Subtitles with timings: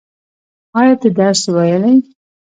[0.79, 1.95] ایا ته درس ویلی؟